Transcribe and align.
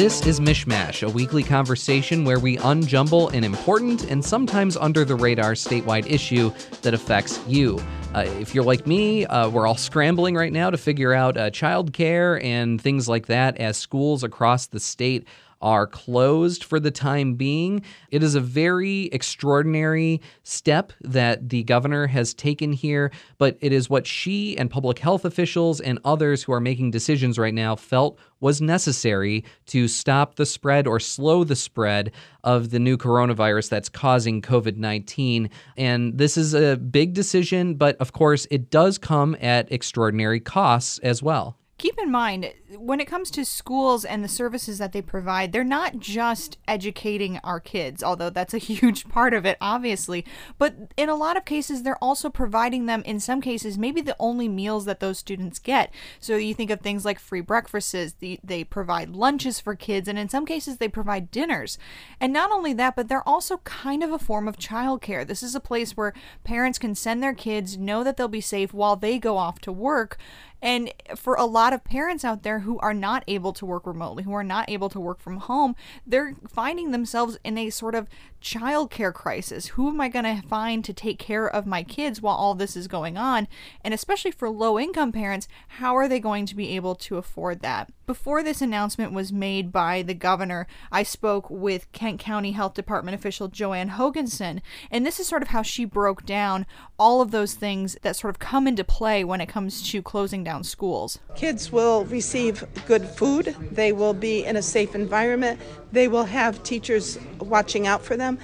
This 0.00 0.24
is 0.24 0.40
MichMash, 0.40 1.06
a 1.06 1.10
weekly 1.10 1.42
conversation 1.42 2.24
where 2.24 2.38
we 2.38 2.56
unjumble 2.56 3.30
an 3.34 3.44
important 3.44 4.10
and 4.10 4.24
sometimes 4.24 4.74
under 4.78 5.04
the 5.04 5.14
radar 5.14 5.52
statewide 5.52 6.10
issue 6.10 6.50
that 6.80 6.94
affects 6.94 7.38
you. 7.46 7.78
Uh, 8.14 8.20
if 8.20 8.54
you're 8.54 8.64
like 8.64 8.86
me, 8.86 9.26
uh, 9.26 9.50
we're 9.50 9.66
all 9.66 9.76
scrambling 9.76 10.34
right 10.34 10.54
now 10.54 10.70
to 10.70 10.78
figure 10.78 11.12
out 11.12 11.36
uh, 11.36 11.50
childcare 11.50 12.42
and 12.42 12.80
things 12.80 13.10
like 13.10 13.26
that 13.26 13.58
as 13.58 13.76
schools 13.76 14.24
across 14.24 14.68
the 14.68 14.80
state 14.80 15.28
are 15.60 15.86
closed 15.86 16.64
for 16.64 16.80
the 16.80 16.90
time 16.90 17.34
being. 17.34 17.82
It 18.10 18.22
is 18.22 18.34
a 18.34 18.40
very 18.40 19.04
extraordinary 19.06 20.20
step 20.42 20.92
that 21.02 21.48
the 21.48 21.62
governor 21.64 22.06
has 22.06 22.34
taken 22.34 22.72
here, 22.72 23.12
but 23.38 23.58
it 23.60 23.72
is 23.72 23.90
what 23.90 24.06
she 24.06 24.56
and 24.56 24.70
public 24.70 24.98
health 24.98 25.24
officials 25.24 25.80
and 25.80 25.98
others 26.04 26.42
who 26.42 26.52
are 26.52 26.60
making 26.60 26.90
decisions 26.90 27.38
right 27.38 27.54
now 27.54 27.76
felt 27.76 28.18
was 28.40 28.60
necessary 28.60 29.44
to 29.66 29.86
stop 29.86 30.36
the 30.36 30.46
spread 30.46 30.86
or 30.86 30.98
slow 30.98 31.44
the 31.44 31.56
spread 31.56 32.10
of 32.42 32.70
the 32.70 32.78
new 32.78 32.96
coronavirus 32.96 33.68
that's 33.68 33.88
causing 33.88 34.40
COVID 34.40 34.76
19. 34.76 35.50
And 35.76 36.16
this 36.16 36.36
is 36.36 36.54
a 36.54 36.76
big 36.76 37.12
decision, 37.12 37.74
but 37.74 37.96
of 37.98 38.12
course, 38.12 38.46
it 38.50 38.70
does 38.70 38.96
come 38.98 39.36
at 39.40 39.70
extraordinary 39.70 40.40
costs 40.40 40.98
as 41.00 41.22
well 41.22 41.59
keep 41.80 41.98
in 41.98 42.10
mind 42.10 42.52
when 42.76 43.00
it 43.00 43.06
comes 43.06 43.30
to 43.30 43.42
schools 43.42 44.04
and 44.04 44.22
the 44.22 44.28
services 44.28 44.76
that 44.76 44.92
they 44.92 45.00
provide, 45.00 45.50
they're 45.50 45.64
not 45.64 45.98
just 45.98 46.58
educating 46.68 47.40
our 47.42 47.58
kids, 47.58 48.02
although 48.02 48.28
that's 48.28 48.52
a 48.52 48.58
huge 48.70 49.08
part 49.08 49.32
of 49.32 49.46
it, 49.46 49.56
obviously. 49.62 50.24
But 50.58 50.74
in 50.98 51.08
a 51.08 51.14
lot 51.14 51.38
of 51.38 51.46
cases, 51.46 51.82
they're 51.82 52.02
also 52.04 52.28
providing 52.28 52.84
them, 52.84 53.02
in 53.06 53.18
some 53.18 53.40
cases, 53.40 53.78
maybe 53.78 54.02
the 54.02 54.16
only 54.18 54.46
meals 54.46 54.84
that 54.84 55.00
those 55.00 55.18
students 55.18 55.58
get. 55.58 55.90
So 56.20 56.36
you 56.36 56.52
think 56.52 56.70
of 56.70 56.80
things 56.80 57.06
like 57.06 57.18
free 57.18 57.40
breakfasts, 57.40 58.14
the, 58.18 58.38
they 58.44 58.62
provide 58.62 59.10
lunches 59.10 59.58
for 59.58 59.74
kids, 59.74 60.06
and 60.06 60.18
in 60.18 60.28
some 60.28 60.44
cases, 60.44 60.76
they 60.76 60.88
provide 60.88 61.30
dinners. 61.30 61.78
And 62.20 62.30
not 62.30 62.52
only 62.52 62.74
that, 62.74 62.94
but 62.94 63.08
they're 63.08 63.26
also 63.26 63.58
kind 63.58 64.04
of 64.04 64.12
a 64.12 64.18
form 64.18 64.46
of 64.46 64.58
childcare. 64.58 65.26
This 65.26 65.42
is 65.42 65.54
a 65.54 65.60
place 65.60 65.96
where 65.96 66.12
parents 66.44 66.78
can 66.78 66.94
send 66.94 67.22
their 67.22 67.34
kids, 67.34 67.78
know 67.78 68.04
that 68.04 68.18
they'll 68.18 68.28
be 68.28 68.42
safe 68.42 68.74
while 68.74 68.96
they 68.96 69.18
go 69.18 69.38
off 69.38 69.60
to 69.60 69.72
work 69.72 70.18
and 70.62 70.92
for 71.16 71.34
a 71.34 71.44
lot 71.44 71.72
of 71.72 71.84
parents 71.84 72.24
out 72.24 72.42
there 72.42 72.60
who 72.60 72.78
are 72.80 72.94
not 72.94 73.24
able 73.26 73.52
to 73.54 73.66
work 73.66 73.86
remotely, 73.86 74.24
who 74.24 74.32
are 74.32 74.44
not 74.44 74.68
able 74.68 74.88
to 74.90 75.00
work 75.00 75.20
from 75.20 75.38
home, 75.38 75.74
they're 76.06 76.34
finding 76.48 76.90
themselves 76.90 77.38
in 77.44 77.56
a 77.56 77.70
sort 77.70 77.94
of 77.94 78.08
childcare 78.42 79.12
crisis. 79.12 79.68
Who 79.68 79.88
am 79.88 80.00
I 80.00 80.08
going 80.08 80.24
to 80.24 80.46
find 80.46 80.84
to 80.84 80.92
take 80.92 81.18
care 81.18 81.46
of 81.46 81.66
my 81.66 81.82
kids 81.82 82.20
while 82.20 82.36
all 82.36 82.54
this 82.54 82.76
is 82.76 82.88
going 82.88 83.16
on? 83.16 83.48
And 83.84 83.94
especially 83.94 84.30
for 84.30 84.48
low 84.50 84.78
income 84.78 85.12
parents, 85.12 85.48
how 85.68 85.96
are 85.96 86.08
they 86.08 86.20
going 86.20 86.46
to 86.46 86.56
be 86.56 86.74
able 86.76 86.94
to 86.96 87.16
afford 87.16 87.60
that? 87.60 87.90
Before 88.06 88.42
this 88.42 88.60
announcement 88.60 89.12
was 89.12 89.32
made 89.32 89.70
by 89.70 90.02
the 90.02 90.14
governor, 90.14 90.66
I 90.90 91.04
spoke 91.04 91.48
with 91.48 91.90
Kent 91.92 92.18
County 92.18 92.52
Health 92.52 92.74
Department 92.74 93.14
official 93.14 93.46
Joanne 93.46 93.90
Hoganson, 93.90 94.62
and 94.90 95.06
this 95.06 95.20
is 95.20 95.28
sort 95.28 95.42
of 95.42 95.48
how 95.48 95.62
she 95.62 95.84
broke 95.84 96.26
down 96.26 96.66
all 96.98 97.20
of 97.20 97.30
those 97.30 97.54
things 97.54 97.96
that 98.02 98.16
sort 98.16 98.34
of 98.34 98.40
come 98.40 98.66
into 98.66 98.82
play 98.82 99.22
when 99.22 99.40
it 99.40 99.48
comes 99.48 99.88
to 99.90 100.02
closing 100.02 100.42
down 100.42 100.49
schools. 100.64 101.18
Kids 101.36 101.70
will 101.70 102.04
receive 102.06 102.64
good 102.86 103.04
food, 103.06 103.54
they 103.70 103.92
will 103.92 104.14
be 104.14 104.44
in 104.44 104.56
a 104.56 104.62
safe 104.62 104.94
environment, 104.94 105.60
they 105.92 106.08
will 106.08 106.24
have 106.24 106.62
teachers 106.62 107.18
watching 107.38 107.86
out 107.86 108.02
for 108.02 108.16
them. 108.16 108.38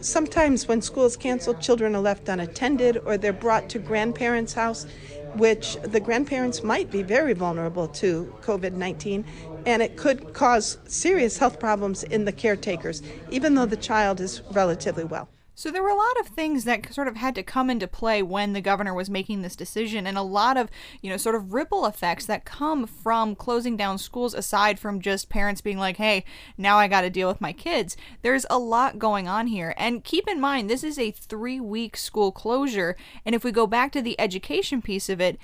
Sometimes 0.00 0.68
when 0.68 0.82
schools 0.82 1.16
cancel, 1.16 1.54
children 1.54 1.96
are 1.96 2.00
left 2.00 2.28
unattended 2.28 2.98
or 3.04 3.16
they're 3.16 3.32
brought 3.32 3.68
to 3.70 3.78
grandparents' 3.78 4.52
house 4.52 4.86
which 5.36 5.76
the 5.82 6.00
grandparents 6.00 6.62
might 6.62 6.90
be 6.90 7.02
very 7.02 7.32
vulnerable 7.32 7.88
to 7.88 8.32
COVID 8.42 8.72
19, 8.72 9.24
and 9.66 9.82
it 9.82 9.96
could 9.96 10.32
cause 10.32 10.78
serious 10.86 11.38
health 11.38 11.58
problems 11.58 12.04
in 12.04 12.24
the 12.24 12.32
caretakers, 12.32 13.02
even 13.30 13.54
though 13.54 13.66
the 13.66 13.76
child 13.76 14.20
is 14.20 14.42
relatively 14.52 15.04
well. 15.04 15.28
So 15.58 15.70
there 15.70 15.82
were 15.82 15.88
a 15.88 15.94
lot 15.94 16.20
of 16.20 16.26
things 16.26 16.64
that 16.64 16.92
sort 16.92 17.08
of 17.08 17.16
had 17.16 17.34
to 17.34 17.42
come 17.42 17.70
into 17.70 17.88
play 17.88 18.22
when 18.22 18.52
the 18.52 18.60
governor 18.60 18.92
was 18.92 19.08
making 19.08 19.40
this 19.40 19.56
decision, 19.56 20.06
and 20.06 20.18
a 20.18 20.22
lot 20.22 20.58
of, 20.58 20.68
you 21.00 21.08
know, 21.08 21.16
sort 21.16 21.34
of 21.34 21.54
ripple 21.54 21.86
effects 21.86 22.26
that 22.26 22.44
come 22.44 22.86
from 22.86 23.34
closing 23.34 23.74
down 23.74 23.96
schools 23.96 24.34
aside 24.34 24.78
from 24.78 25.00
just 25.00 25.30
parents 25.30 25.62
being 25.62 25.78
like, 25.78 25.96
hey, 25.96 26.26
now 26.58 26.76
I 26.76 26.88
got 26.88 27.00
to 27.00 27.10
deal 27.10 27.26
with 27.26 27.40
my 27.40 27.54
kids. 27.54 27.96
There's 28.20 28.44
a 28.50 28.58
lot 28.58 28.98
going 28.98 29.28
on 29.28 29.46
here. 29.46 29.72
And 29.78 30.04
keep 30.04 30.28
in 30.28 30.38
mind, 30.38 30.68
this 30.68 30.84
is 30.84 30.98
a 30.98 31.10
three 31.10 31.58
week 31.58 31.96
school 31.96 32.32
closure. 32.32 32.94
And 33.24 33.34
if 33.34 33.42
we 33.42 33.50
go 33.50 33.66
back 33.66 33.92
to 33.92 34.02
the 34.02 34.20
education 34.20 34.82
piece 34.82 35.08
of 35.08 35.22
it, 35.22 35.38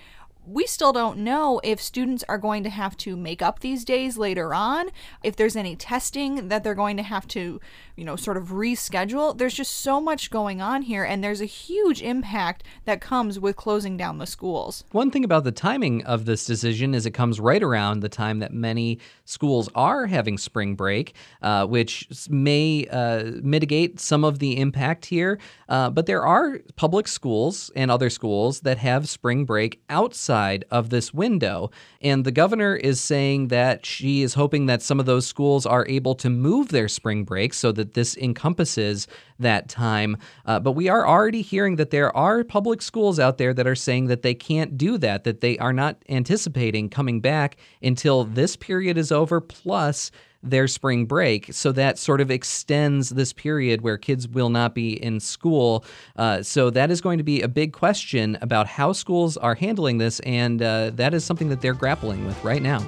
we 0.47 0.67
still 0.67 0.93
don't 0.93 1.19
know 1.19 1.61
if 1.63 1.81
students 1.81 2.25
are 2.29 2.39
going 2.39 2.65
to 2.65 2.71
have 2.71 2.97
to 2.97 3.17
make 3.17 3.41
up 3.43 3.61
these 3.61 3.85
days 3.85 4.19
later 4.19 4.53
on, 4.55 4.91
if 5.23 5.37
there's 5.37 5.55
any 5.55 5.77
testing 5.77 6.49
that 6.49 6.65
they're 6.65 6.75
going 6.75 6.97
to 6.97 7.03
have 7.03 7.29
to, 7.29 7.61
you 7.97 8.05
know, 8.05 8.17
sort 8.17 8.37
of 8.37 8.49
reschedule. 8.49 9.37
There's 9.37 9.55
just 9.55 9.73
so 9.73 10.01
much 10.01 10.31
going 10.31 10.61
on 10.61 10.83
here, 10.83 11.05
and 11.05 11.23
there's 11.23 11.41
a 11.41 11.47
huge 11.47 12.03
impact 12.03 12.65
that 12.87 13.01
comes 13.01 13.39
with 13.39 13.55
closing 13.55 13.97
down 13.97 14.19
the 14.19 14.27
schools. 14.27 14.85
One 14.91 15.11
thing 15.11 15.25
about 15.25 15.45
the 15.45 15.53
timing 15.53 16.05
of 16.05 16.25
this 16.25 16.45
decision 16.45 16.95
is 16.95 17.07
it 17.07 17.13
comes 17.13 17.39
right 17.39 17.63
around 17.63 18.01
the 18.01 18.09
time 18.09 18.41
that 18.41 18.53
many 18.53 18.99
schools 19.25 19.69
are 19.75 20.07
having 20.07 20.39
spring 20.39 20.75
break, 20.75 21.15
uh, 21.43 21.67
which 21.67 22.09
may 22.29 22.87
uh, 22.91 23.31
mitigate 23.43 24.01
some 24.01 24.25
of 24.25 24.41
the 24.41 24.59
impact 24.59 25.07
here. 25.07 25.39
Uh, 25.69 25.89
but 25.89 26.07
there 26.07 26.27
are 26.27 26.59
public 26.75 27.07
schools 27.07 27.71
and 27.77 27.91
other 27.91 28.11
schools 28.11 28.61
that 28.61 28.79
have 28.79 29.09
spring 29.09 29.45
break 29.45 29.81
outside 29.89 30.32
outside 30.33 30.65
of 30.71 30.89
this 30.89 31.13
window. 31.13 31.71
And 32.01 32.25
the 32.25 32.33
governor 32.33 32.75
is 32.75 33.01
saying 33.01 33.49
that 33.49 33.85
she 33.85 34.23
is 34.23 34.35
hoping 34.35 34.67
that 34.67 34.81
some 34.81 34.99
of 34.99 35.05
those 35.05 35.27
schools 35.27 35.67
are 35.67 35.87
able 35.89 36.15
to 36.17 36.31
move 36.31 36.69
their 36.69 36.89
spring 36.89 37.25
break 37.25 37.53
so 37.53 37.71
that 37.73 37.93
this 37.93 38.17
encompasses 38.17 39.07
that 39.39 39.69
time. 39.69 40.17
Uh, 40.47 40.59
but 40.59 40.73
we 40.73 40.89
are 40.89 41.07
already 41.07 41.43
hearing 41.43 41.77
that 41.77 41.91
there 41.91 42.15
are 42.17 42.45
public 42.45 42.81
schools 42.81 43.19
out 43.19 43.37
there 43.37 43.53
that 43.53 43.67
are 43.67 43.75
saying 43.75 44.07
that 44.07 44.23
they 44.23 44.35
can't 44.35 44.79
do 44.79 44.97
that, 44.99 45.25
that 45.25 45.43
they 45.43 45.59
are 45.59 45.73
not 45.73 45.97
anticipating 46.09 46.89
coming 46.89 47.21
back 47.21 47.57
until 47.83 48.25
this 48.25 48.57
period 48.57 48.97
is 48.97 49.13
over, 49.13 49.41
plus 49.41 50.11
their 50.43 50.67
spring 50.67 51.07
break. 51.07 51.53
So 51.53 51.73
that 51.73 51.99
sort 51.99 52.21
of 52.21 52.31
extends 52.31 53.11
this 53.11 53.33
period 53.33 53.83
where 53.83 53.97
kids 53.97 54.29
will 54.29 54.51
not 54.51 54.75
be 54.75 55.03
in 55.03 55.21
school. 55.21 55.85
Uh, 56.17 56.43
so 56.43 56.71
that 56.71 56.91
is 56.91 57.01
going 57.01 57.19
to 57.19 57.25
be 57.25 57.43
a 57.43 57.49
big 57.49 57.73
question 57.73 58.39
about 58.41 58.67
how 58.67 58.93
schools 58.93 59.37
are 59.37 59.55
handling 59.55 59.99
this, 59.99 60.21
and 60.21 60.63
uh, 60.63 60.91
that 60.95 61.15
is 61.15 61.25
something 61.25 61.49
that 61.49 61.61
they're 61.61 61.75
grappling 61.75 62.27
with 62.27 62.43
right 62.45 62.63
now. 62.63 62.81